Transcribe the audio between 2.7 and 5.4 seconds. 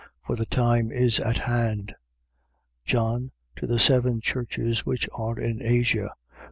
1:4. John to the seven churches which are